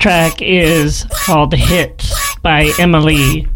[0.00, 3.46] track is called Hits by Emily.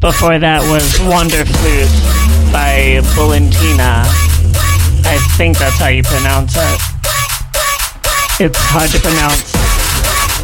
[0.00, 4.02] Before that was Wonder Flute by Bullentina.
[5.06, 6.80] I think that's how you pronounce it.
[8.42, 9.54] It's hard to pronounce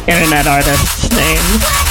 [0.07, 1.90] internet artists' names.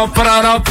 [0.00, 0.62] pam parará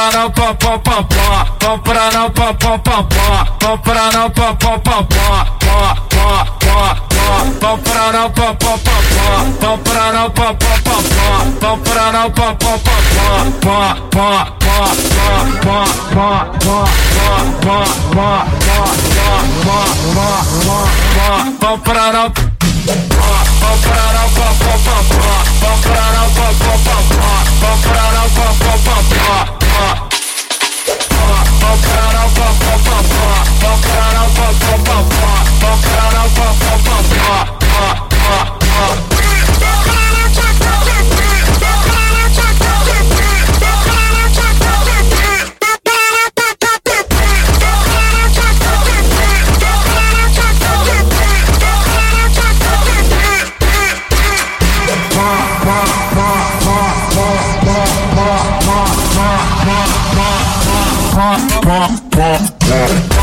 [0.00, 1.04] compra não pom pom pom
[1.62, 3.06] compra não pom pom pom
[3.60, 5.44] compra não pom pom pom pom,
[6.08, 6.80] pom pom
[7.50, 9.02] pom compra não pom pom pom
[9.60, 11.00] compra não pom pom pom
[11.60, 13.00] compra não pom pom pom
[13.60, 16.40] pom, pom pom pom
[21.30, 22.64] não compra não pom não
[24.30, 25.26] pom pom pom
[28.12, 28.48] não pom
[29.44, 30.10] pom Uh,
[38.62, 39.09] uh.
[62.20, 63.19] rock, rock.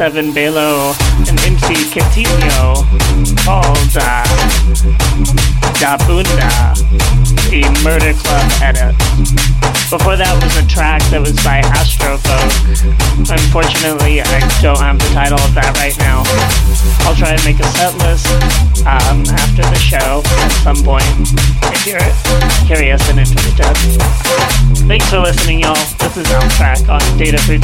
[0.00, 0.96] MC7 Belo,
[1.28, 2.80] and MC Catinho
[3.44, 4.24] called uh,
[5.76, 6.48] Da Bunda,
[7.52, 8.96] the Murder Club edit.
[9.92, 12.48] Before that was a track that was by Astrofolk.
[13.28, 16.24] Unfortunately, I don't have the title of that right now.
[17.04, 18.24] I'll try and make a set list
[18.88, 21.04] um, after the show at some point.
[21.76, 22.00] If you're
[22.64, 23.68] curious and interested.
[24.88, 25.76] Thanks for listening, y'all.
[26.00, 27.59] This is Soundtrack on datafruits.fm.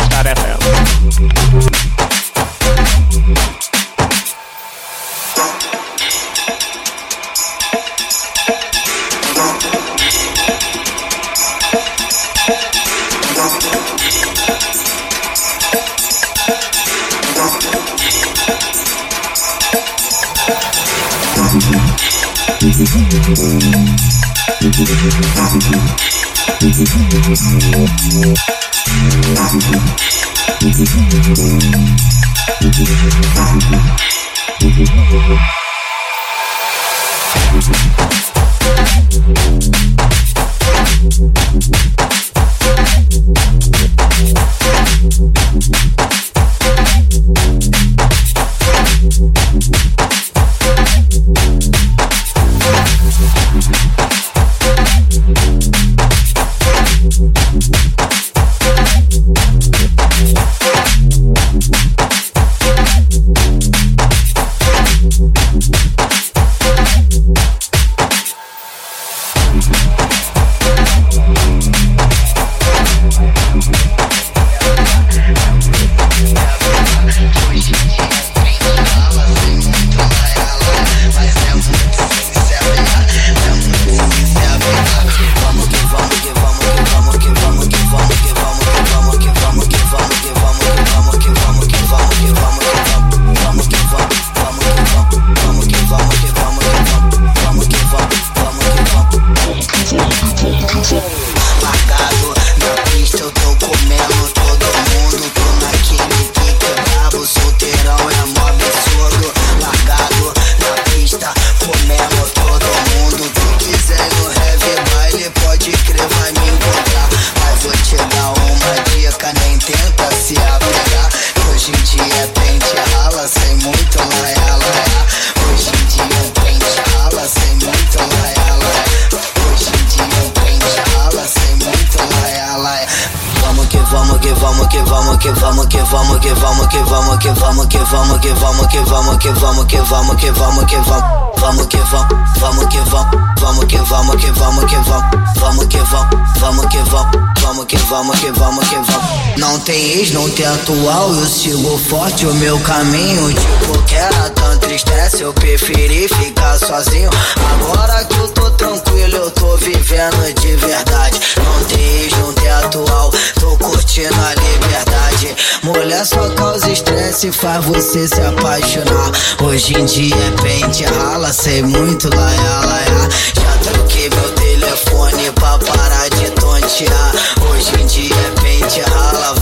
[150.66, 151.12] Atual.
[151.12, 153.32] Eu sigo forte o meu caminho.
[153.32, 157.10] Tipo que era tão tristeza eu preferi ficar sozinho.
[157.54, 161.20] Agora que eu tô tranquilo eu tô vivendo de verdade.
[161.36, 165.36] Não tem ex, não tem atual, tô curtindo a liberdade.
[165.62, 169.10] Mulher só causa estresse e faz você se apaixonar.
[169.42, 175.58] Hoje em dia é pente rala, sei muito laia laia Já troquei meu telefone pra
[175.58, 177.12] parar de tontear.
[177.50, 179.34] Hoje em dia é pente rala,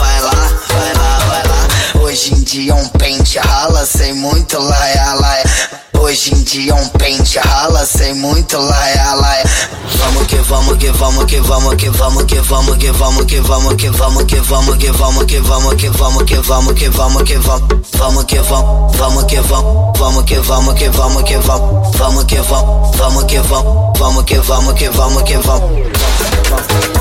[2.65, 5.45] dia um pente rala sem muito laia laia.
[6.01, 9.45] Hoje em dia um pente rala sem muito laia laia.
[9.99, 13.85] Vamos que vamos que vamos que vamos que vamos que vamos que vamos que vamos
[13.85, 17.39] que vamos que vamos que vamos que vamos que vamos que vamos que vamos que
[17.39, 22.25] vamos vamos que vamos vamos que vamos vamos que vamos que vamos que vamos vamos
[22.25, 26.94] que vamos vamos que vamos vamos que vamos que vamos que vamos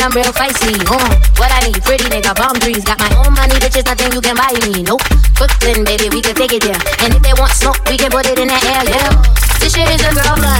[0.00, 0.72] like I'm real feisty.
[0.88, 0.96] huh?
[1.36, 2.84] what I need, pretty nigga, bomb trees.
[2.84, 4.82] Got my own money, bitches, nothing you can buy me.
[4.82, 5.02] Nope.
[5.36, 6.80] Brooklyn, baby, we can take it there.
[7.04, 9.10] And if they want smoke, we can put it in the air, yeah.
[9.60, 10.59] This shit is a girl.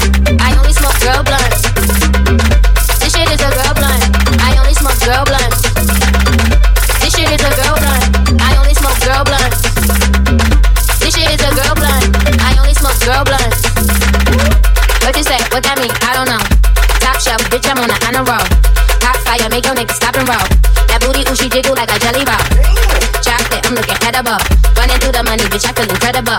[24.20, 26.36] Running through the money, bitch, I feel incredible.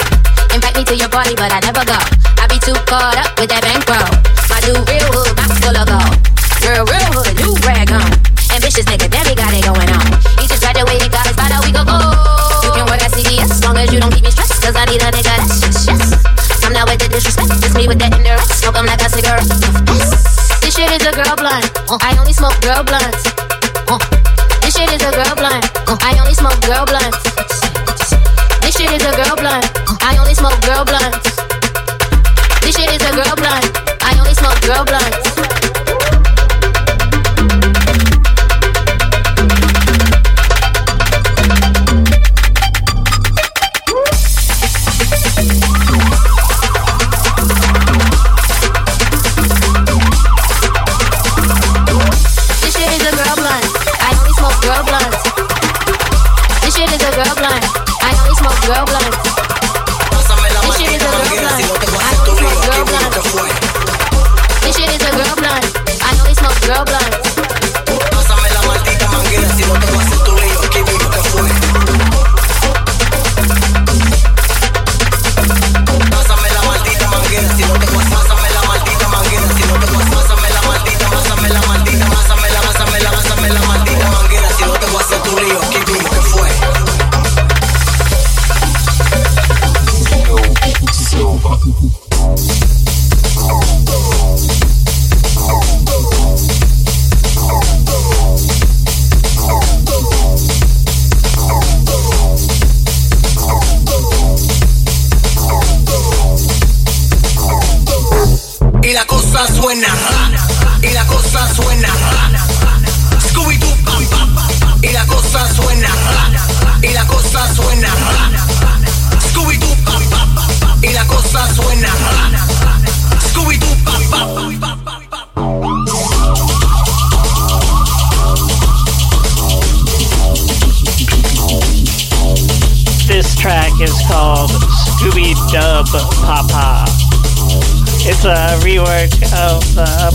[0.54, 1.98] Invite me to your party, but I never go.
[2.38, 4.06] I be too caught up with that bankroll.
[4.54, 6.14] My dude real hood, box full of gold.
[6.62, 8.06] Real, real hood, new rag on.
[8.54, 10.06] Ambitious nigga, damn, he got it going on.
[10.38, 11.98] He just graduated, got his spot a week ago.
[12.62, 14.62] You can work at CVS, as long as you don't keep me stressed.
[14.62, 16.22] Cause I need a nigga that's just yes.
[16.62, 17.66] I'm not with the disrespect.
[17.66, 18.62] It's me with that indirect.
[18.62, 19.50] Smoke them like a cigarette.
[20.62, 21.66] This shit is a girl blunt.
[21.90, 23.31] I only smoke girl blunts.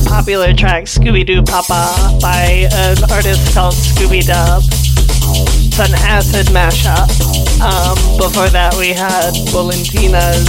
[0.08, 4.62] Popular track Scooby Doo Papa by an artist called Scooby Dub.
[4.64, 7.04] It's an acid mashup.
[7.60, 10.48] Um, before that, we had Valentina's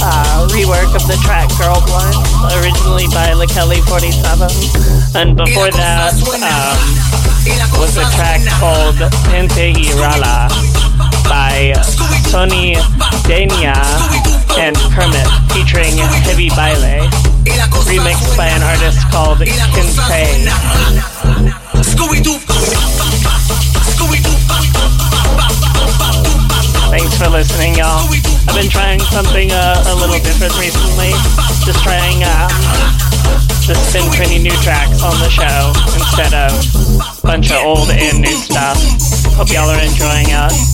[0.00, 2.14] uh, rework of the track Girl Blunt,
[2.62, 5.16] originally by Leikeli47.
[5.16, 8.94] And before that um, was a track called
[9.26, 10.73] Pente Irala
[11.24, 11.72] by
[12.30, 12.74] Tony
[13.28, 13.76] Dania
[14.58, 17.08] and Kermit featuring Heavy Baile
[17.88, 20.48] remixed by an artist called Kinsey.
[26.90, 28.06] Thanks for listening, y'all.
[28.46, 31.10] I've been trying something uh, a little different recently.
[31.64, 32.50] Just trying um,
[33.66, 36.52] to spin pretty new tracks on the show instead of
[37.18, 39.23] a bunch of old and new stuff.
[39.36, 40.72] Hope y'all are enjoying us.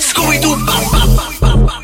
[0.00, 1.81] Scooby-Doo!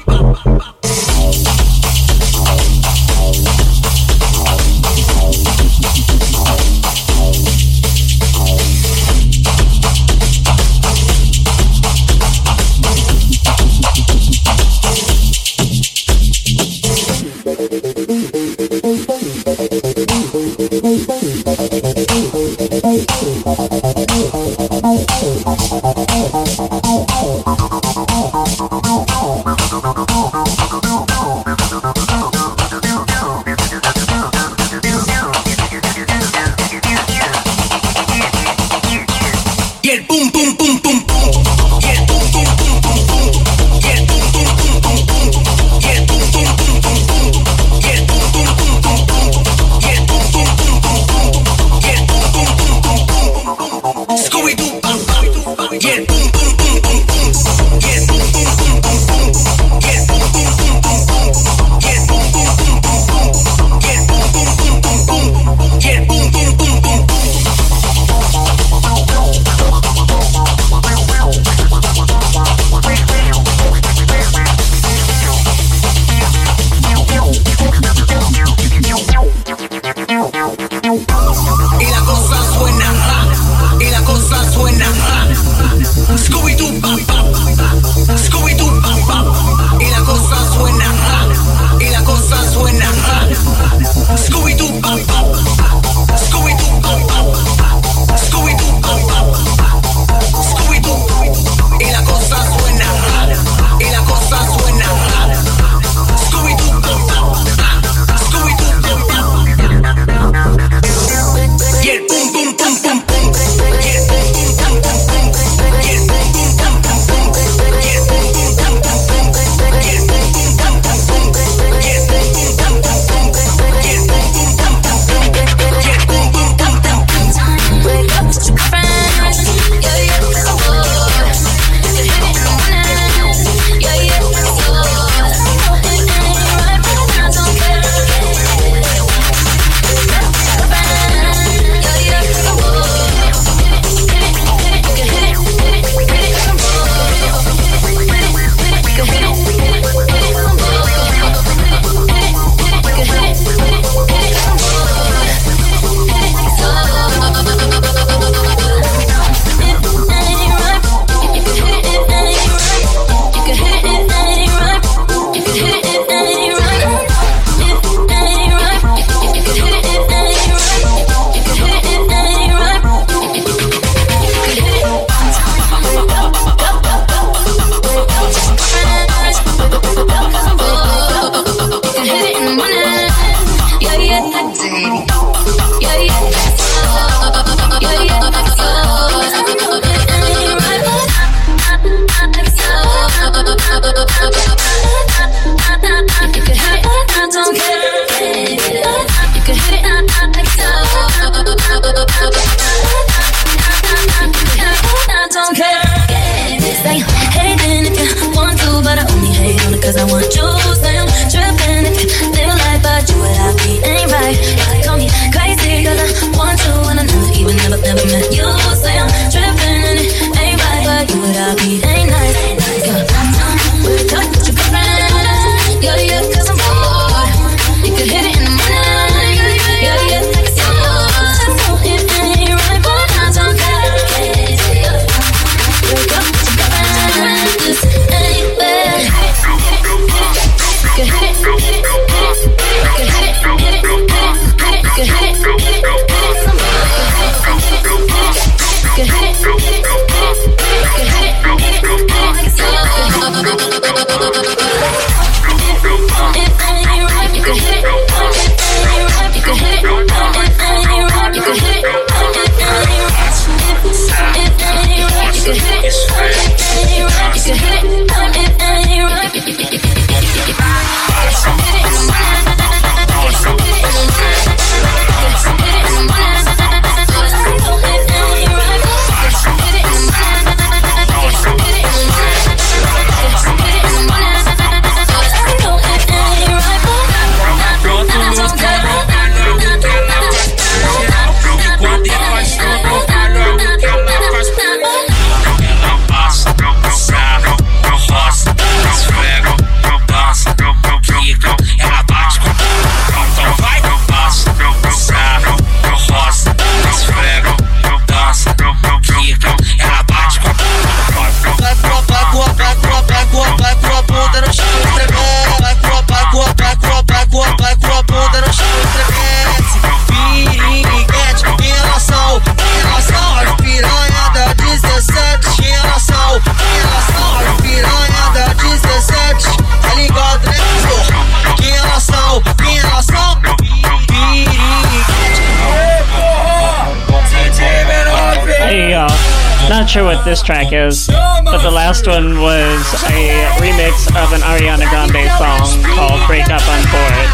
[339.89, 339.93] It.
[339.93, 344.89] sure what this track is, but the last one was a remix of an Ariana
[344.91, 347.29] Grande song called Break Up on Board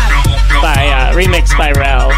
[0.63, 2.11] by uh, remixed by Rel.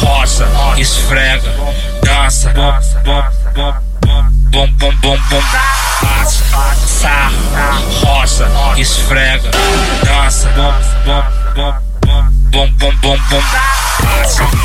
[0.00, 1.52] roça, esfrega,
[2.04, 2.52] dança,
[4.66, 5.42] bom, bom, bom, bom.
[6.00, 9.50] Passa, sarra, roça, esfrega,
[10.04, 10.72] dança, bom,
[11.04, 11.22] bom,
[11.54, 11.74] bom,
[12.50, 13.42] bom, bom, bom, bom.
[14.50, 14.61] bom.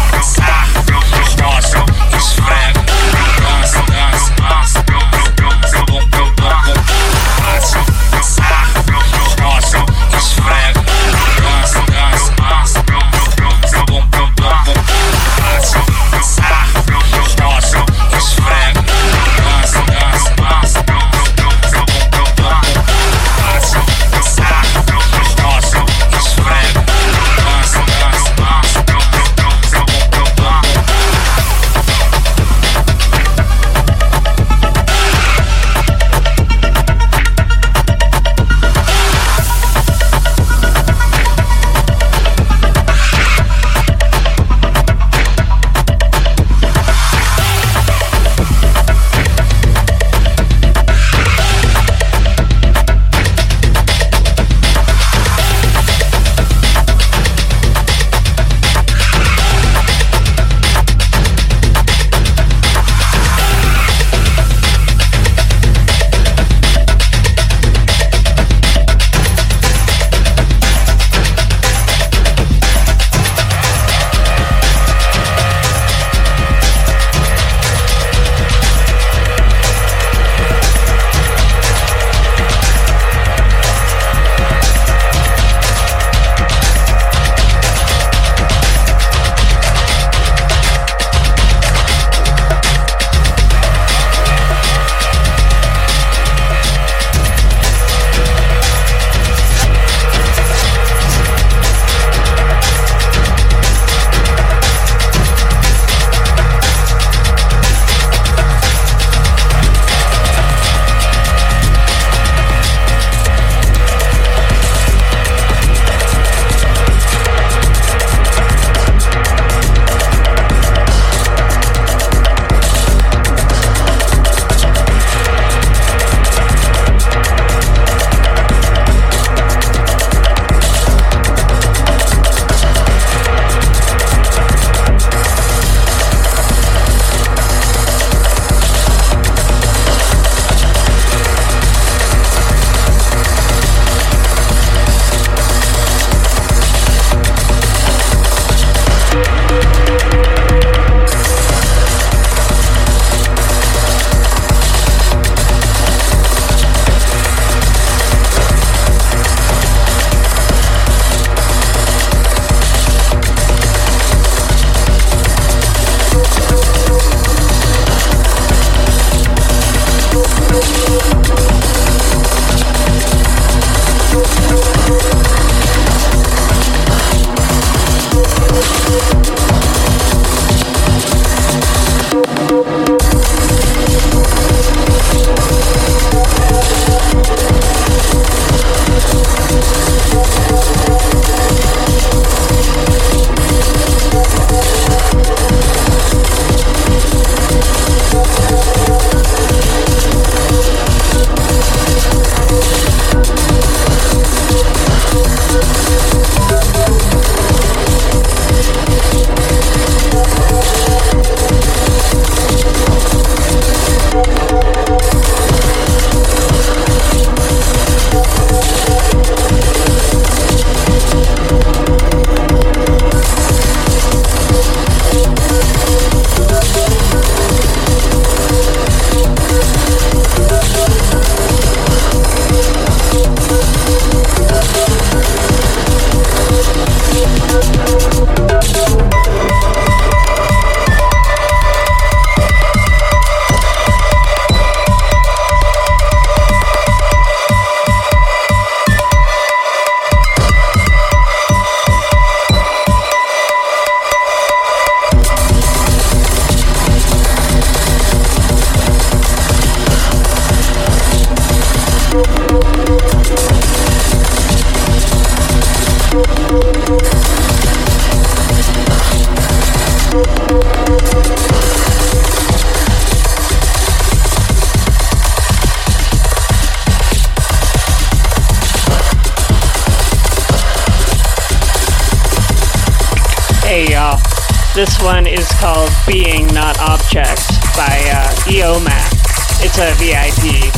[284.78, 289.66] This one is called Being Not Object by uh, EOMAC.
[289.66, 290.70] It's a VIP.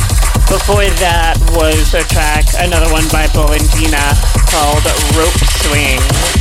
[0.48, 4.00] Before that was a track, another one by Valentina
[4.48, 6.39] called Rope Swing.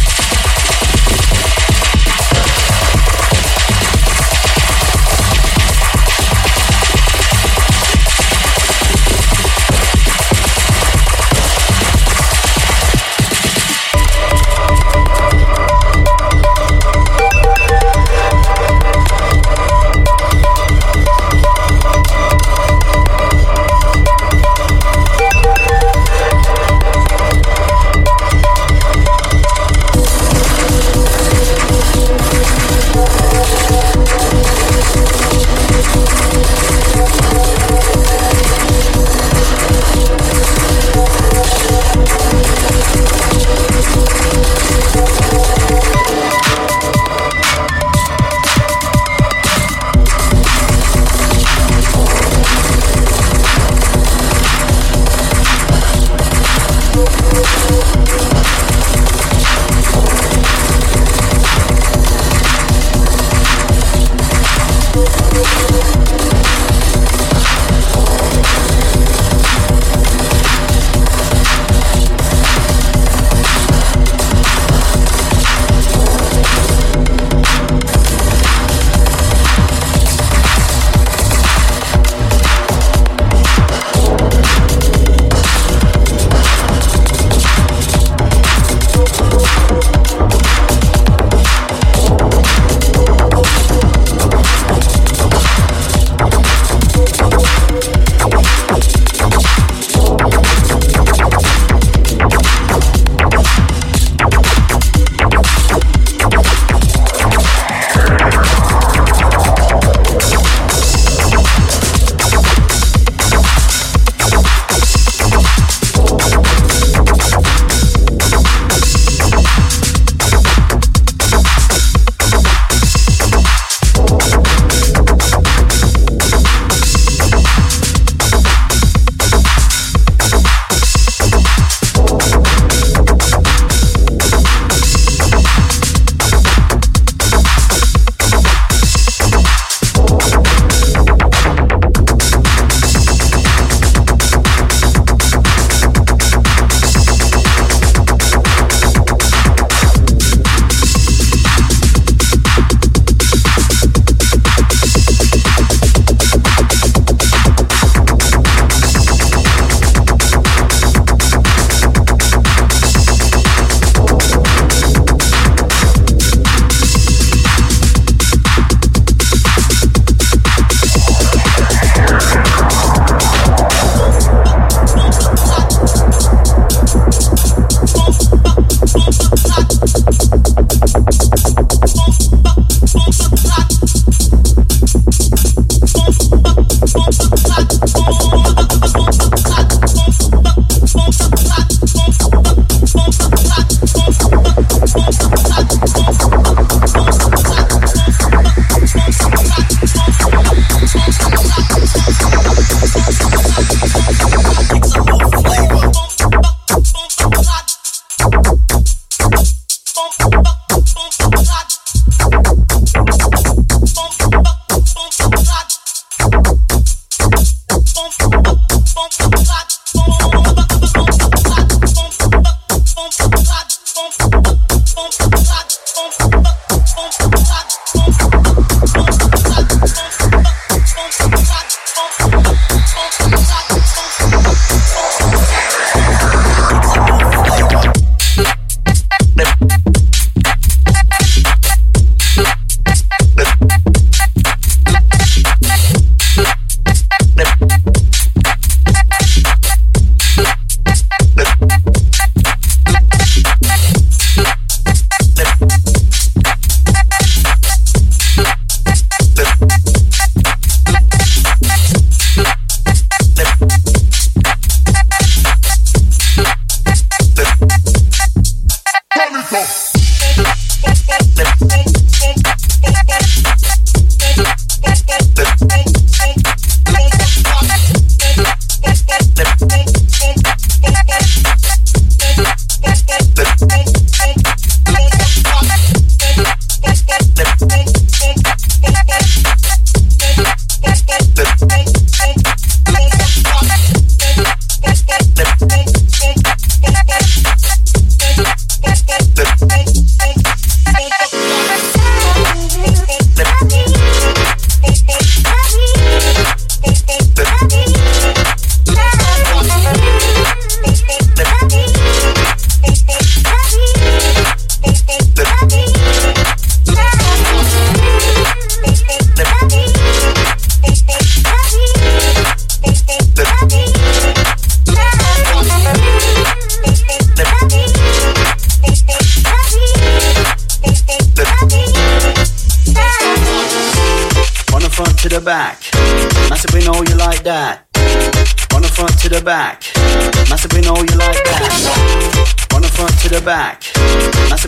[343.49, 343.81] Back.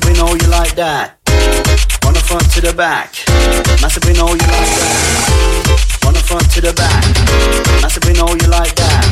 [0.08, 1.18] We know you like that.
[2.02, 3.14] From the front to the back.
[3.80, 6.02] Massive, we know you like that.
[6.02, 7.06] From the front to the back.
[7.84, 9.06] Massive, we know you like that.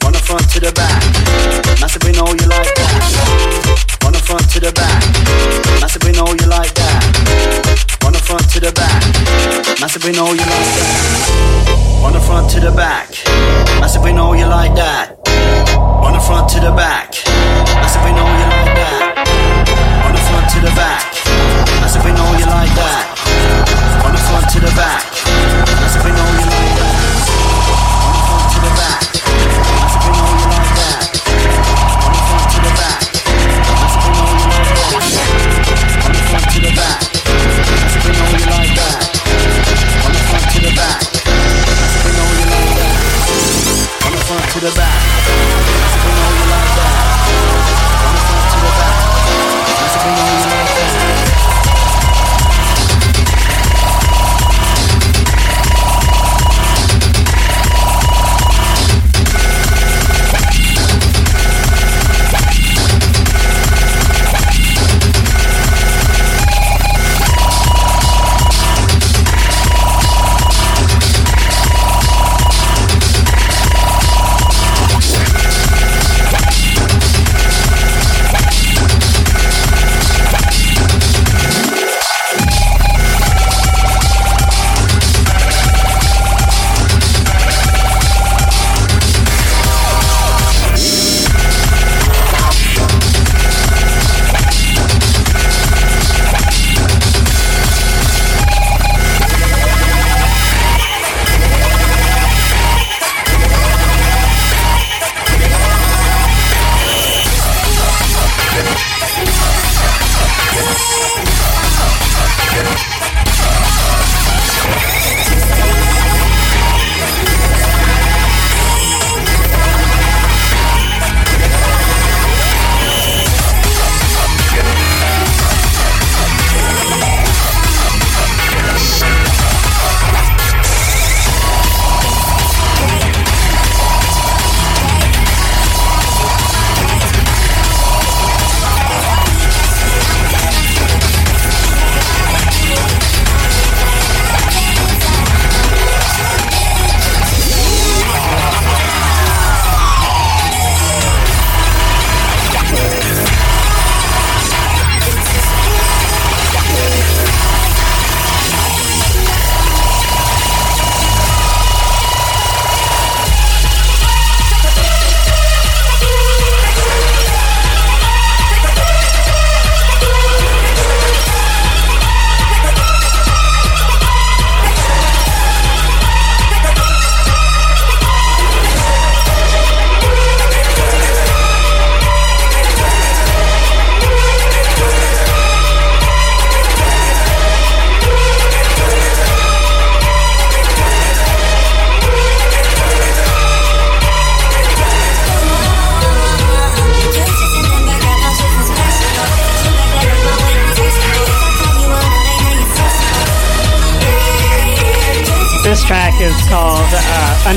[0.00, 1.04] From the front to the back.
[1.78, 3.04] Massive, we know you like that.
[4.00, 5.04] From the front to the back.
[5.82, 7.89] Massive, we know you like that.
[8.10, 9.06] From the front to the back.
[9.80, 12.02] Massive, we know you like that.
[12.02, 13.06] From the front to the back.
[13.78, 15.14] Massive, we know you like that.
[16.02, 17.14] From the front to the back.
[17.78, 19.14] Massive, we know you like that.
[20.02, 21.06] From the front to the back.
[21.78, 23.14] Massive, we know you like that.
[24.02, 25.06] From the front to the back.
[25.78, 26.49] Massive, we know you like that.
[44.60, 45.19] The back.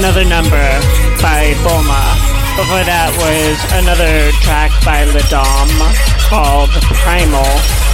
[0.03, 0.67] Another Number
[1.23, 2.03] by Boma.
[2.59, 5.71] Before that was another track by Ladom
[6.27, 7.47] called Primal.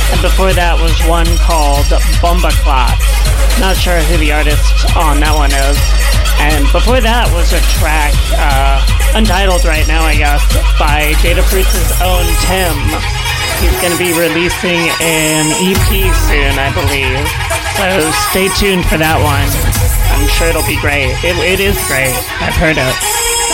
[0.09, 1.85] And before that was one called
[2.17, 2.49] Bomba.
[3.61, 5.77] Not sure who the artist on that one is.
[6.41, 8.81] And before that was a track, uh,
[9.13, 10.41] untitled right now, I guess,
[10.81, 12.73] by Datafruits' own Tim.
[13.61, 17.21] He's going to be releasing an EP soon, I believe.
[17.77, 17.85] So
[18.33, 19.68] stay tuned for that one.
[20.19, 21.15] I'm sure it'll be great.
[21.23, 22.11] It, it is great.
[22.41, 23.48] I've heard it.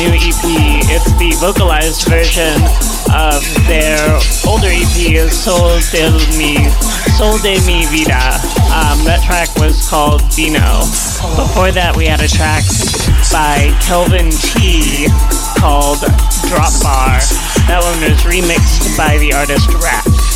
[0.00, 0.44] New EP.
[0.88, 2.56] It's the vocalized version
[3.12, 4.00] of their
[4.48, 6.08] older EP, Sol de
[6.40, 6.56] Mi,
[7.20, 8.40] Sol de Mi Vida.
[8.72, 10.80] Um, that track was called Dino.
[11.36, 12.64] Before that, we had a track
[13.28, 15.08] by Kelvin T
[15.60, 16.00] called
[16.48, 17.20] Drop Bar.
[17.68, 20.29] That one was remixed by the artist Rap.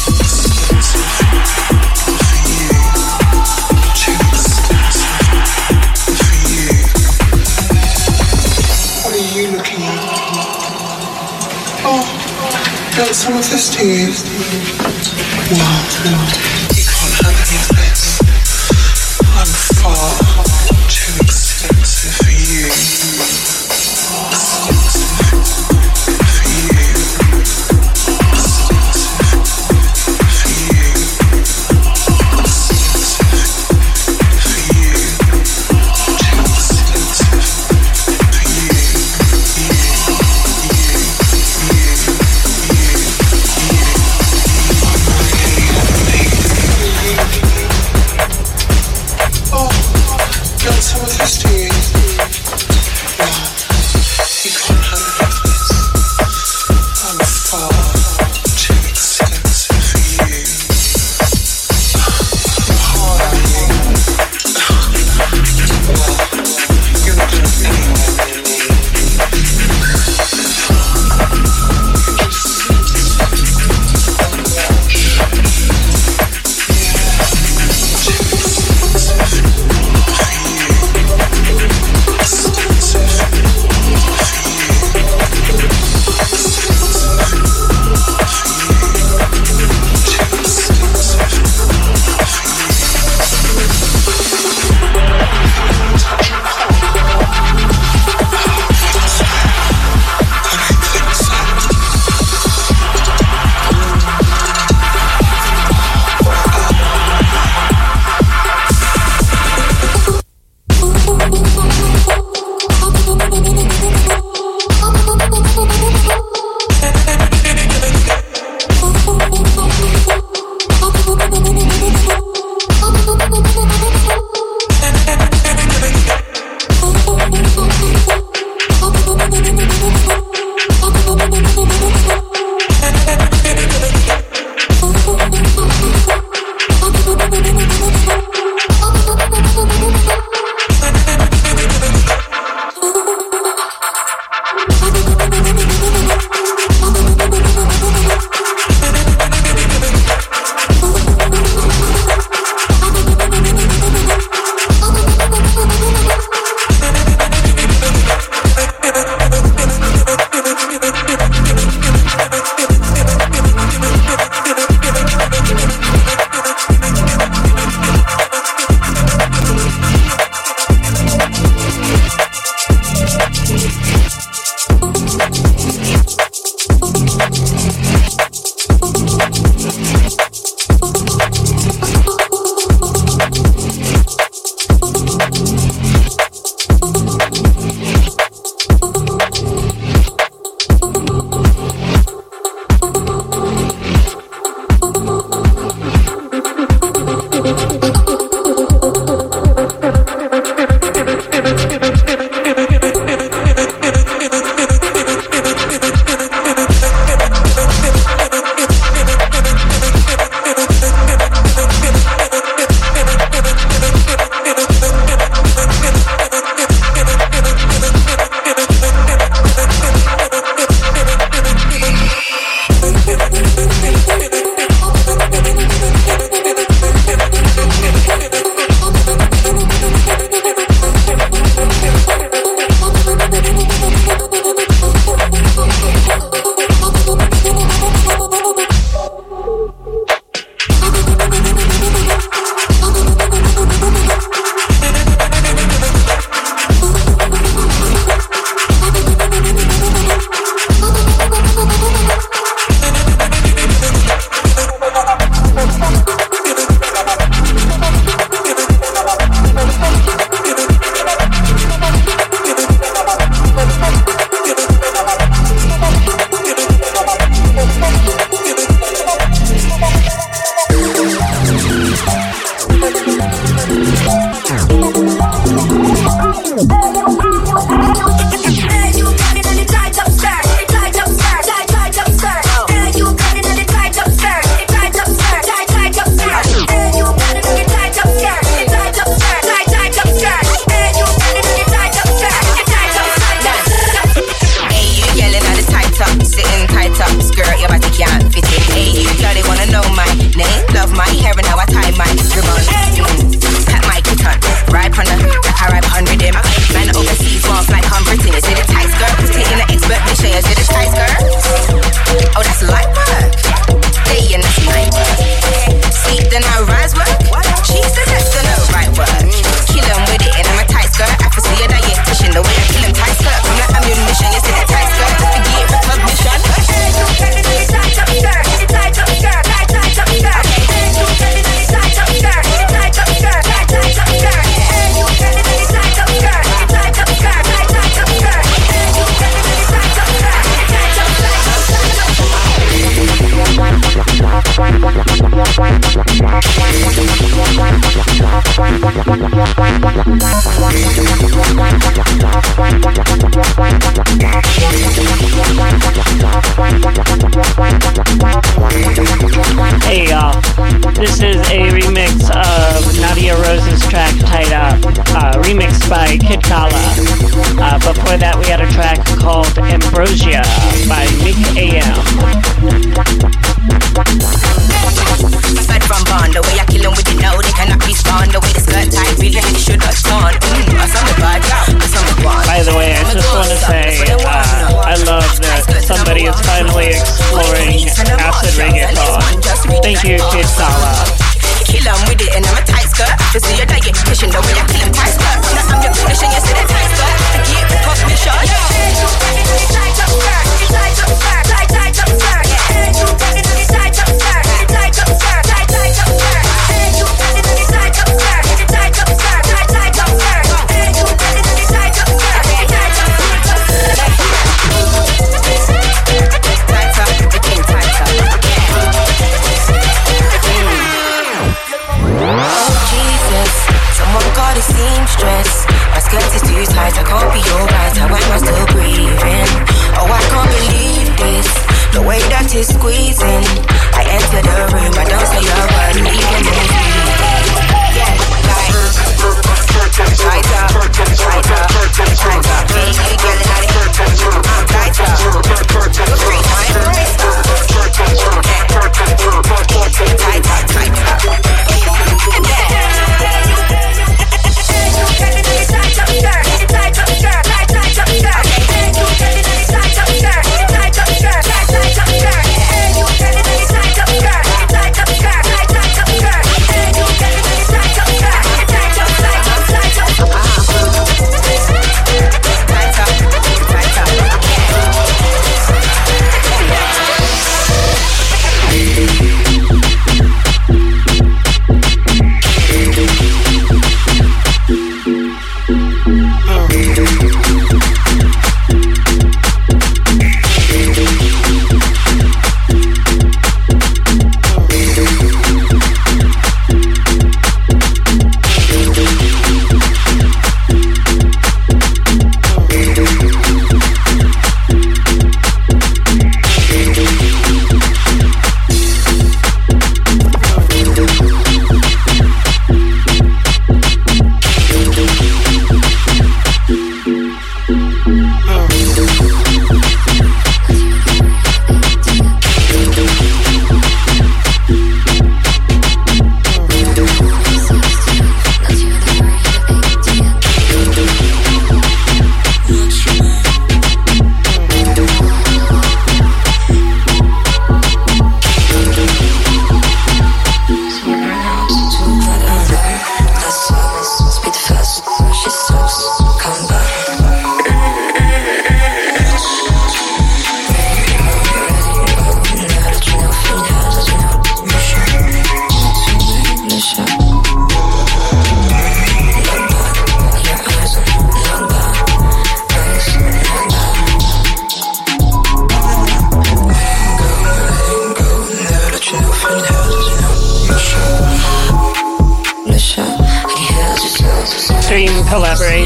[13.24, 14.04] Some of this tea.
[15.56, 16.43] Wow,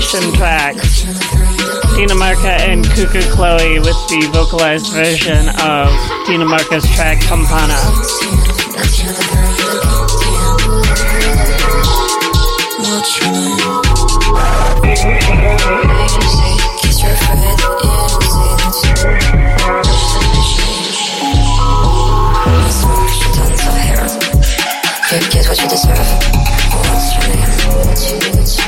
[0.08, 0.76] Dina track.
[2.62, 5.92] And Cuckoo Chloe with the vocalized version of
[6.26, 7.76] Dina Marca's track Campana.
[25.30, 25.98] Get what you deserve.
[26.72, 28.67] What's your name?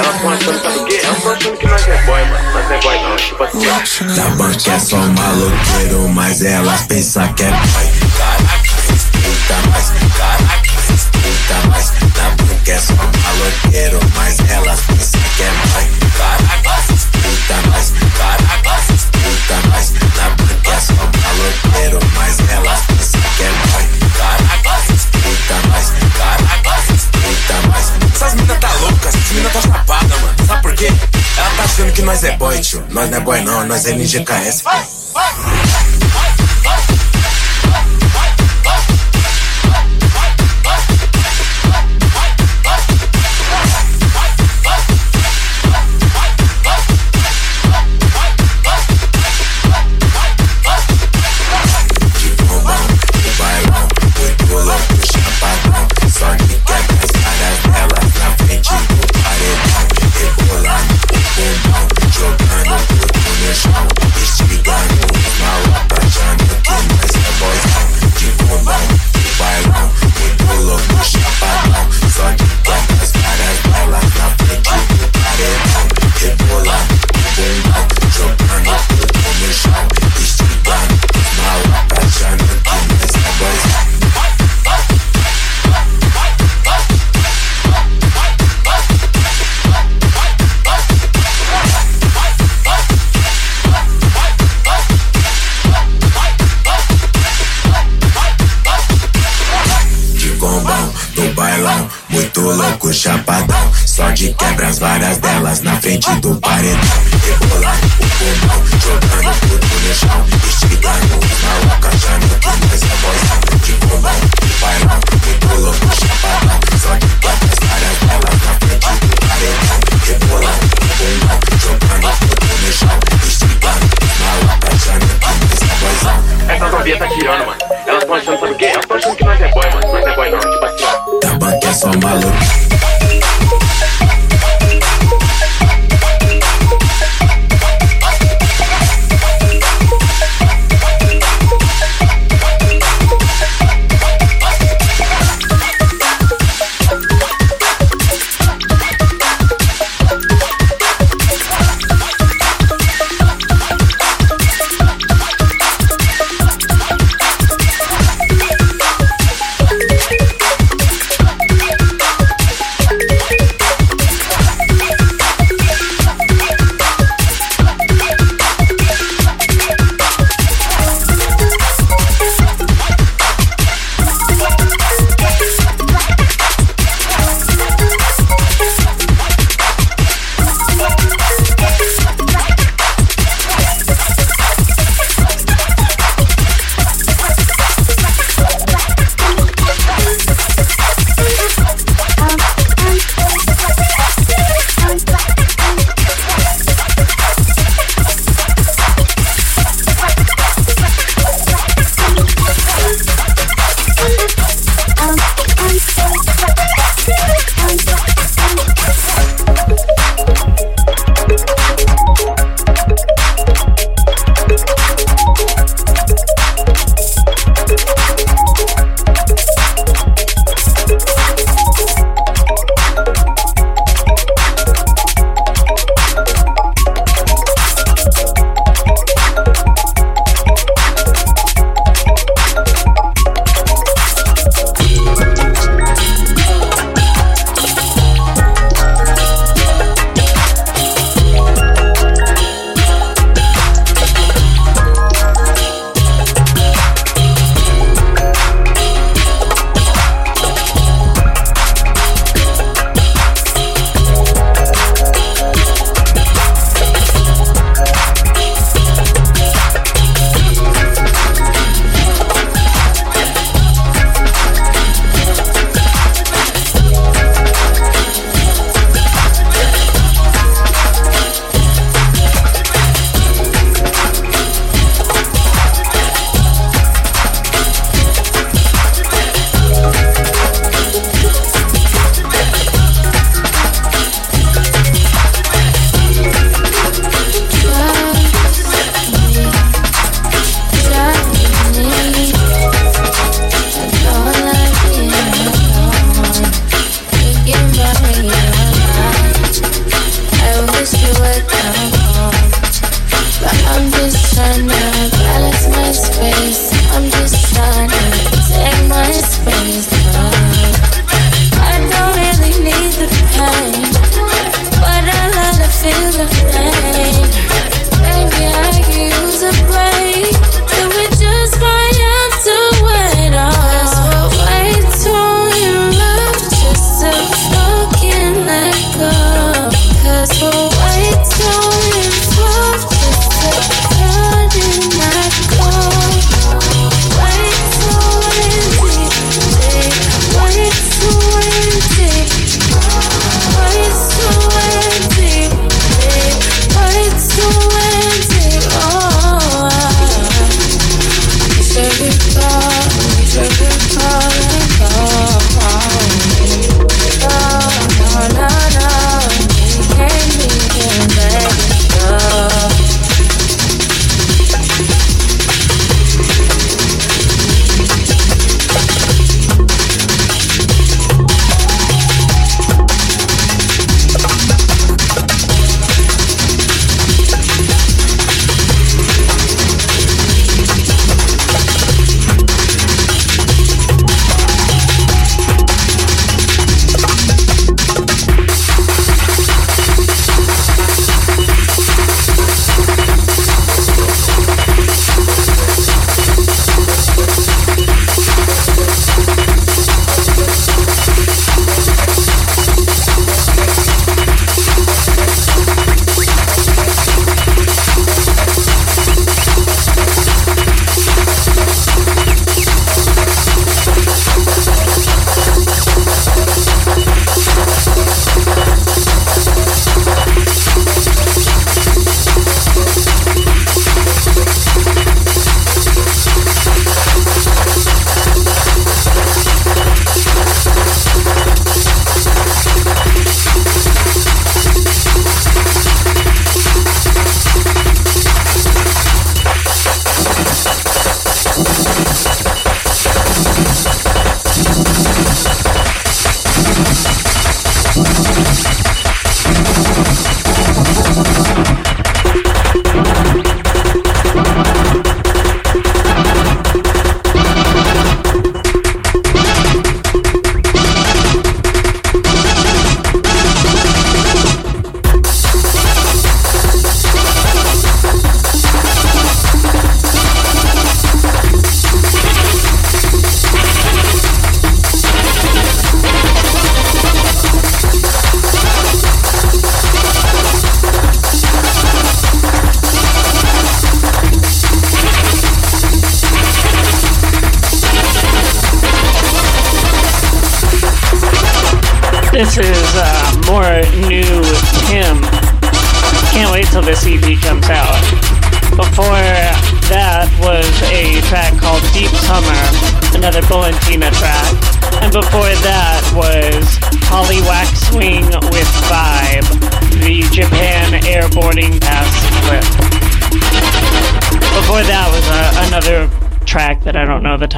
[0.00, 1.00] Elas estão achando, sabe o quê?
[1.04, 2.52] Elas estão achando que nós é boy, mano.
[2.52, 3.66] Nós é boy não, tipo assim.
[4.16, 8.09] da que é só maloqueiro, mas elas pensam que é boy.
[33.00, 34.62] Mas não é boi não, nós é ninja KS.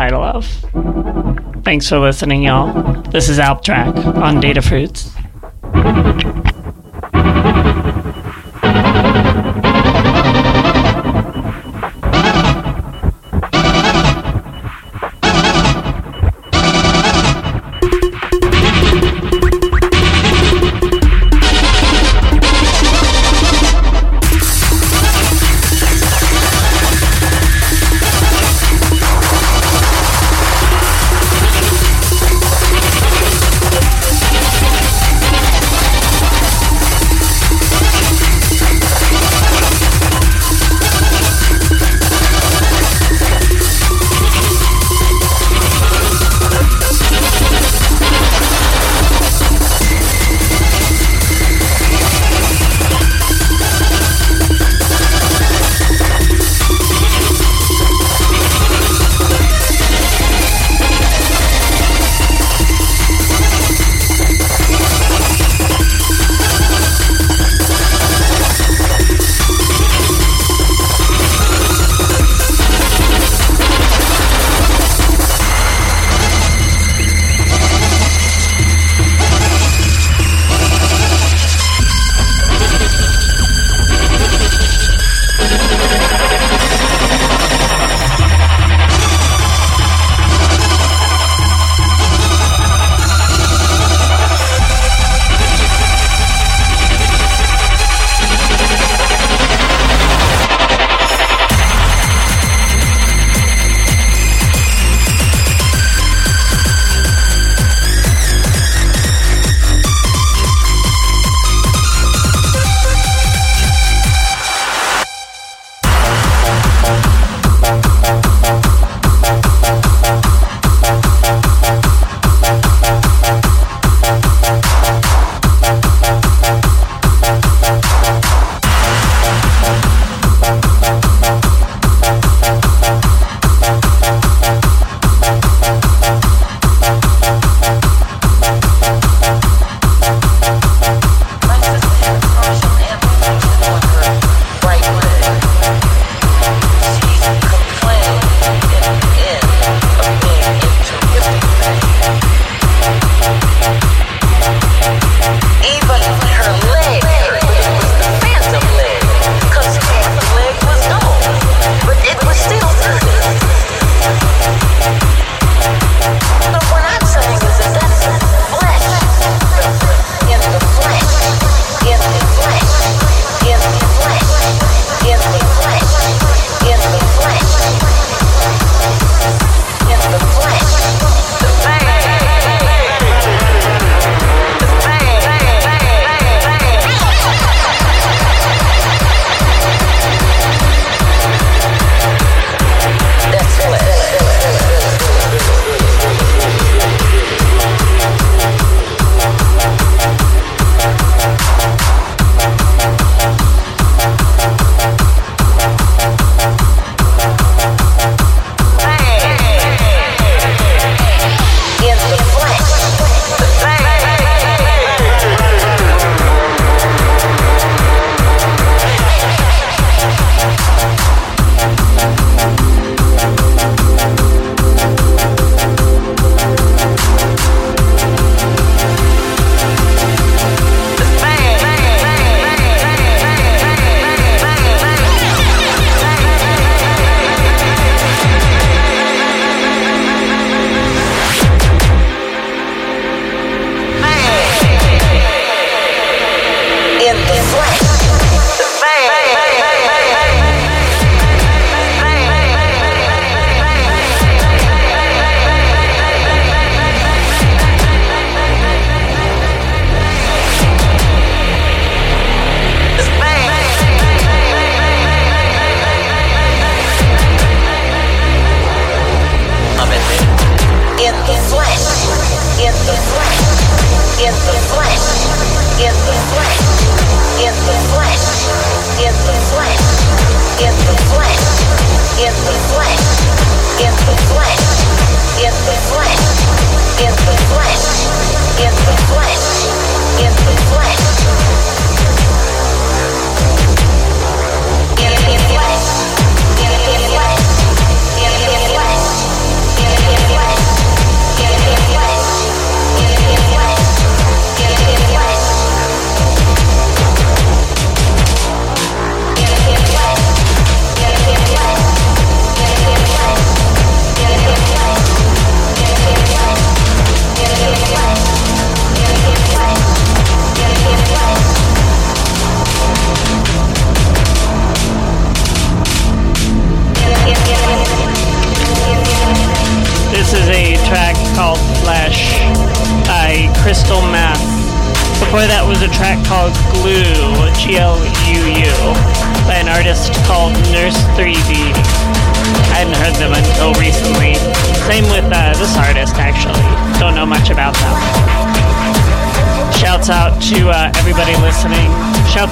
[0.02, 0.44] title of.
[1.62, 3.02] Thanks for listening, y'all.
[3.12, 5.12] This is Alptrack on Datafruits.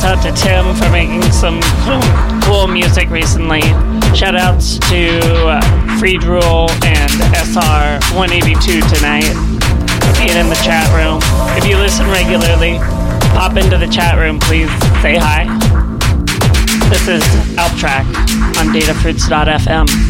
[0.00, 2.00] Shouts out to Tim for making some cool,
[2.42, 3.60] cool music recently.
[4.16, 9.28] Shout outs to uh, Freed Rule and SR182 tonight
[10.16, 11.20] being in the chat room.
[11.54, 12.78] If you listen regularly,
[13.34, 14.70] pop into the chat room, please
[15.02, 15.44] say hi.
[16.88, 17.22] This is
[17.58, 18.06] Alptrack
[18.56, 20.09] on datafruits.fm.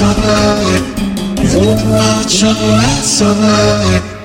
[0.00, 4.19] summer, it's all about your summer.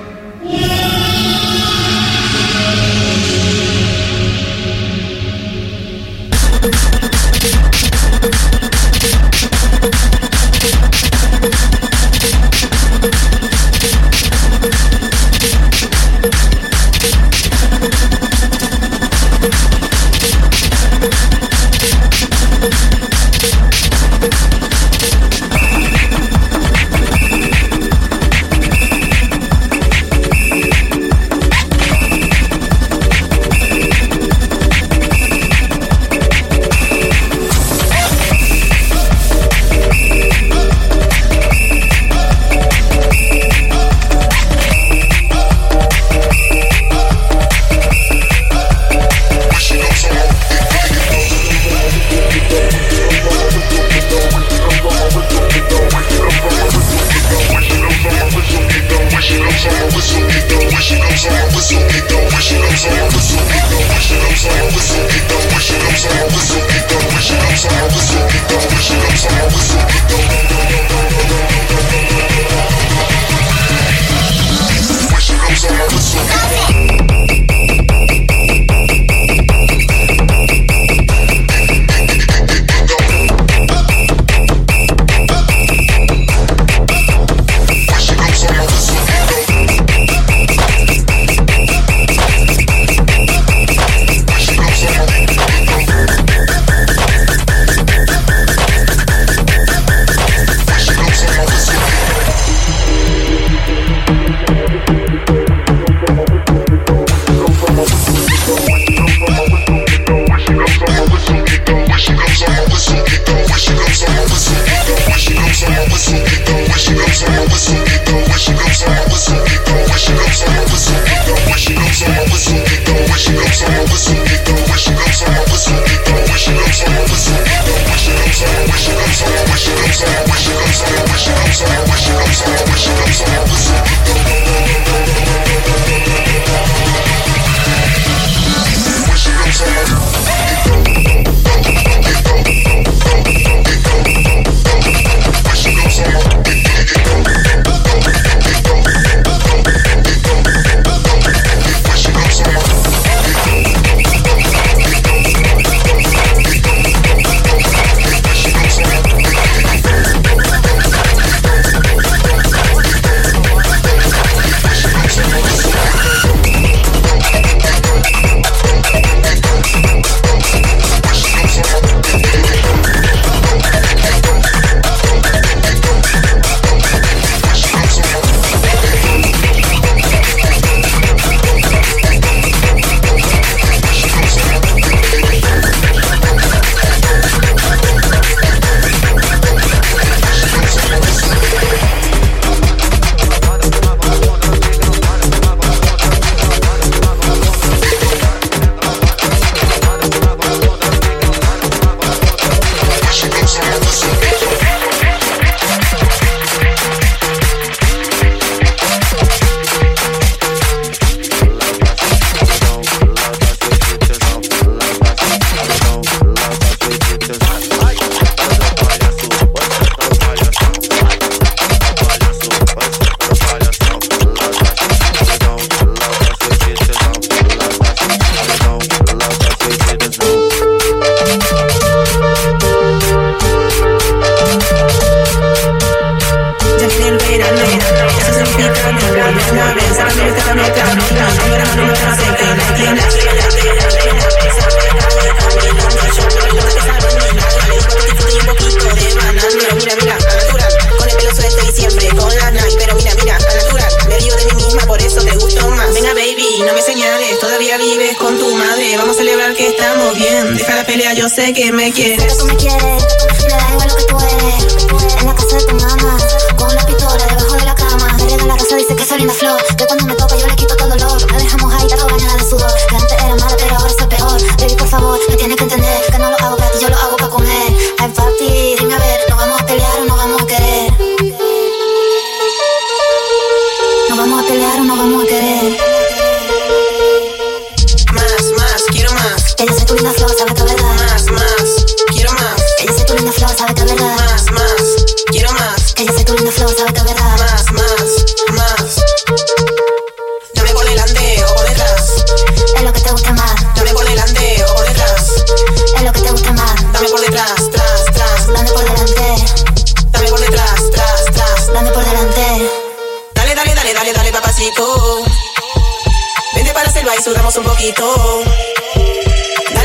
[317.94, 318.42] Dale,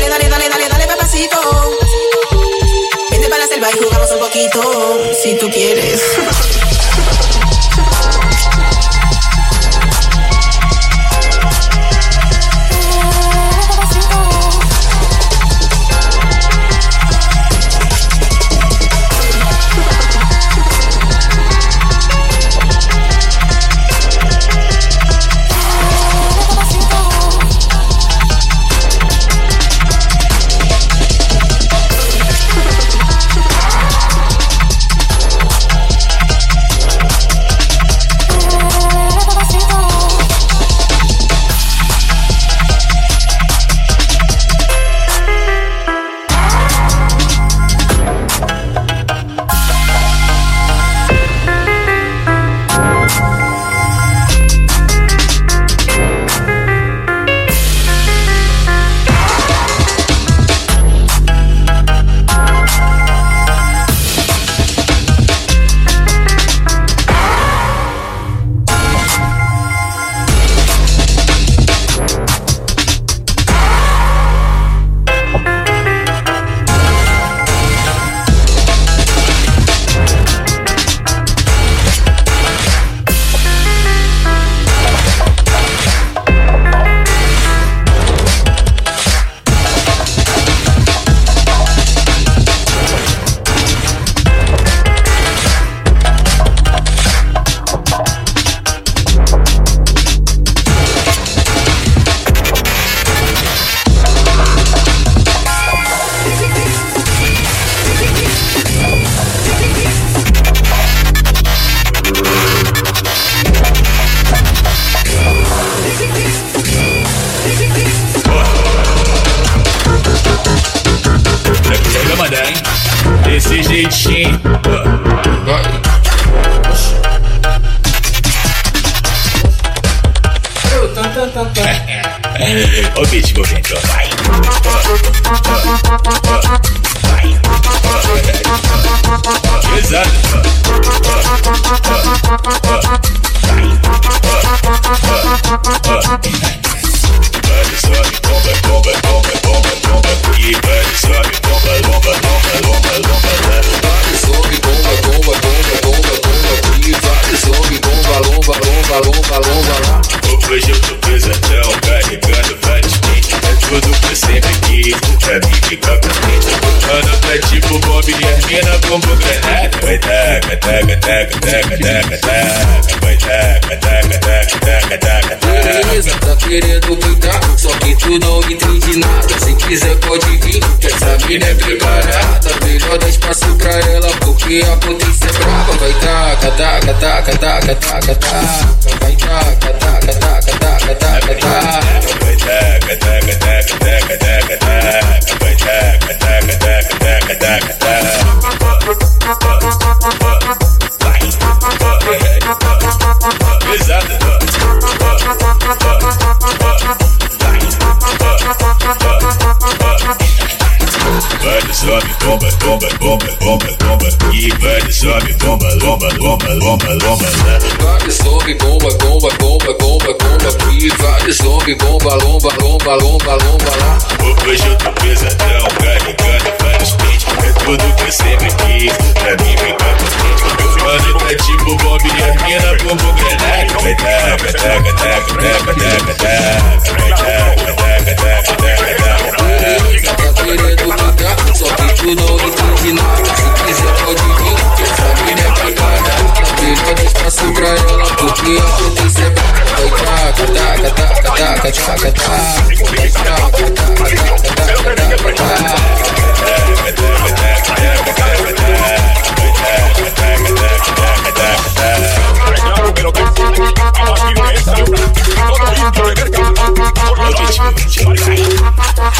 [0.08, 1.38] dale, dale, dale, dale, papacito.
[3.10, 6.02] Vente para la selva y jugamos un poquito, si tú quieres.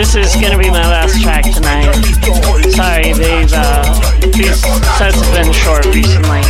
[0.00, 1.92] this is gonna be my last track tonight.
[2.72, 3.84] Sorry, they've uh,
[4.32, 4.56] these
[4.96, 6.40] sets have been short recently.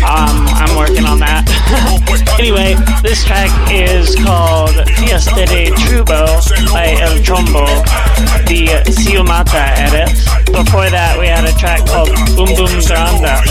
[0.00, 1.44] Um, I'm working on that.
[2.40, 6.24] anyway, this track is called Fiesta de Trubo
[6.72, 7.68] by El Trombo,
[8.48, 10.08] the Siumata edit.
[10.56, 13.44] Before that, we had a track called Boom Boom Granada,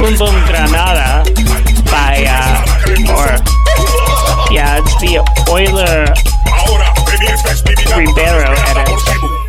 [0.00, 1.20] Boom Boom Granada
[1.92, 2.64] by, uh,
[3.12, 3.28] or,
[4.48, 5.20] yeah, it's the
[5.52, 6.33] Euler
[7.62, 8.88] Ribeiro edit.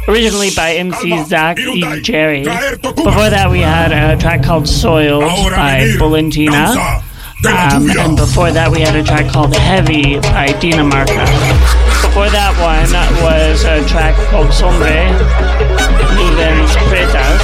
[0.07, 2.01] Originally by MC Zach E.
[2.01, 2.43] Jerry.
[2.43, 7.01] Before that, we had a track called Soiled by Valentina.
[7.45, 11.25] Um, and before that, we had a track called Heavy by Dinamarca.
[12.01, 12.89] Before that one
[13.21, 15.09] was a track called Sombre,
[16.15, 17.41] Nubens Pretas.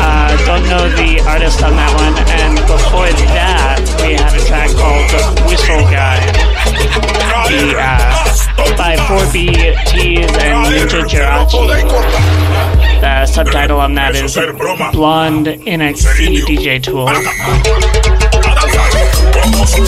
[0.00, 2.14] Uh, don't know the artist on that one.
[2.40, 6.53] And before that, we had a track called The Whistle Guy.
[6.84, 13.00] The, uh, by 4BTs and Ninja Jirachi.
[13.00, 14.34] The subtitle on that is
[14.92, 17.08] Blonde NXT DJ Tool.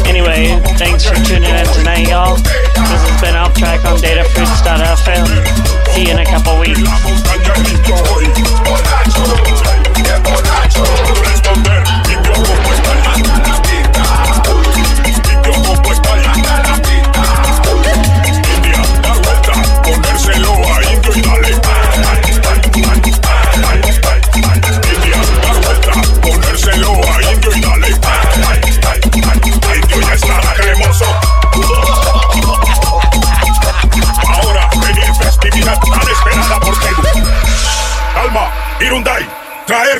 [0.07, 2.37] Anyway, thanks for tuning in tonight, y'all.
[2.37, 5.27] This has been Alptrack on datafruits.fm.
[5.93, 6.81] See you in a couple weeks.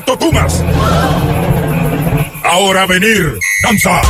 [0.07, 0.65] Totumas.
[2.45, 4.01] Ahora venir, danza.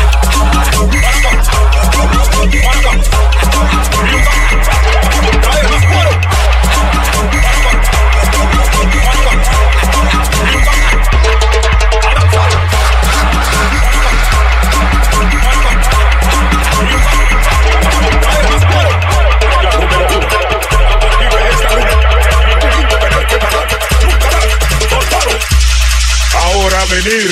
[26.88, 27.30] Venir.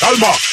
[0.00, 0.49] Calma.